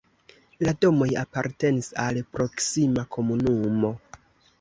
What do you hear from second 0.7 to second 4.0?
domoj apartenis al proksima komunumo.